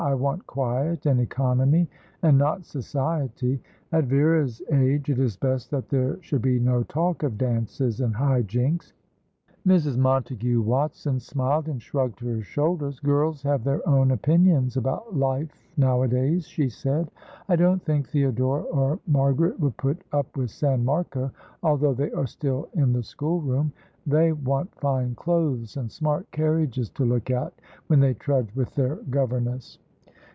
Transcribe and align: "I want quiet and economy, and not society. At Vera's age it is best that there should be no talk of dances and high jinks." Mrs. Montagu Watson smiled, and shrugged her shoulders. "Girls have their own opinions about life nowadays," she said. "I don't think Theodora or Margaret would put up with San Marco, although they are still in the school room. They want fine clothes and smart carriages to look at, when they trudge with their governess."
"I 0.03 0.15
want 0.15 0.47
quiet 0.47 1.05
and 1.05 1.21
economy, 1.21 1.87
and 2.23 2.35
not 2.35 2.65
society. 2.65 3.61
At 3.91 4.05
Vera's 4.05 4.59
age 4.71 5.11
it 5.11 5.19
is 5.19 5.37
best 5.37 5.69
that 5.69 5.89
there 5.89 6.19
should 6.23 6.41
be 6.41 6.59
no 6.59 6.81
talk 6.81 7.21
of 7.21 7.37
dances 7.37 8.01
and 8.01 8.15
high 8.15 8.41
jinks." 8.41 8.93
Mrs. 9.65 9.97
Montagu 9.99 10.61
Watson 10.63 11.19
smiled, 11.19 11.67
and 11.67 11.79
shrugged 11.79 12.19
her 12.21 12.41
shoulders. 12.41 12.99
"Girls 12.99 13.43
have 13.43 13.63
their 13.63 13.87
own 13.87 14.09
opinions 14.09 14.75
about 14.75 15.15
life 15.15 15.49
nowadays," 15.77 16.47
she 16.47 16.67
said. 16.67 17.11
"I 17.47 17.55
don't 17.55 17.83
think 17.85 18.09
Theodora 18.09 18.63
or 18.63 18.99
Margaret 19.07 19.59
would 19.59 19.77
put 19.77 20.03
up 20.11 20.35
with 20.35 20.49
San 20.49 20.83
Marco, 20.83 21.29
although 21.61 21.93
they 21.93 22.11
are 22.11 22.27
still 22.27 22.69
in 22.73 22.91
the 22.91 23.03
school 23.03 23.39
room. 23.39 23.71
They 24.07 24.31
want 24.31 24.73
fine 24.79 25.13
clothes 25.13 25.77
and 25.77 25.91
smart 25.91 26.29
carriages 26.31 26.89
to 26.89 27.05
look 27.05 27.29
at, 27.29 27.53
when 27.85 27.99
they 27.99 28.15
trudge 28.15 28.53
with 28.55 28.73
their 28.73 28.95
governess." 29.11 29.77